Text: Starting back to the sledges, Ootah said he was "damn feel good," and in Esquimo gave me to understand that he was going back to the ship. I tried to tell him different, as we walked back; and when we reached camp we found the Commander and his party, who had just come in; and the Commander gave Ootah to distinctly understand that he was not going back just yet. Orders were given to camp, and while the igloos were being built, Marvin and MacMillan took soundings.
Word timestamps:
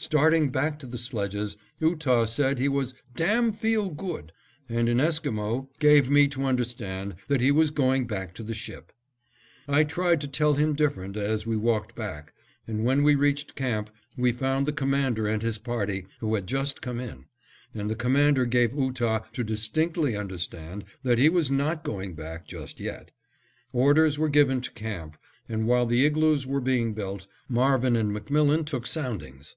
Starting 0.00 0.48
back 0.48 0.78
to 0.78 0.86
the 0.86 0.96
sledges, 0.96 1.56
Ootah 1.82 2.28
said 2.28 2.56
he 2.60 2.68
was 2.68 2.94
"damn 3.16 3.50
feel 3.50 3.90
good," 3.90 4.30
and 4.68 4.88
in 4.88 5.00
Esquimo 5.00 5.68
gave 5.80 6.08
me 6.08 6.28
to 6.28 6.44
understand 6.44 7.16
that 7.26 7.40
he 7.40 7.50
was 7.50 7.70
going 7.72 8.06
back 8.06 8.32
to 8.34 8.44
the 8.44 8.54
ship. 8.54 8.92
I 9.66 9.82
tried 9.82 10.20
to 10.20 10.28
tell 10.28 10.54
him 10.54 10.76
different, 10.76 11.16
as 11.16 11.48
we 11.48 11.56
walked 11.56 11.96
back; 11.96 12.32
and 12.64 12.84
when 12.84 13.02
we 13.02 13.16
reached 13.16 13.56
camp 13.56 13.90
we 14.16 14.30
found 14.30 14.66
the 14.66 14.72
Commander 14.72 15.26
and 15.26 15.42
his 15.42 15.58
party, 15.58 16.06
who 16.20 16.36
had 16.36 16.46
just 16.46 16.80
come 16.80 17.00
in; 17.00 17.24
and 17.74 17.90
the 17.90 17.96
Commander 17.96 18.46
gave 18.46 18.72
Ootah 18.74 19.24
to 19.32 19.42
distinctly 19.42 20.14
understand 20.14 20.84
that 21.02 21.18
he 21.18 21.28
was 21.28 21.50
not 21.50 21.82
going 21.82 22.14
back 22.14 22.46
just 22.46 22.78
yet. 22.78 23.10
Orders 23.72 24.16
were 24.16 24.28
given 24.28 24.60
to 24.60 24.70
camp, 24.70 25.16
and 25.48 25.66
while 25.66 25.86
the 25.86 26.06
igloos 26.06 26.46
were 26.46 26.60
being 26.60 26.94
built, 26.94 27.26
Marvin 27.48 27.96
and 27.96 28.12
MacMillan 28.12 28.64
took 28.64 28.86
soundings. 28.86 29.56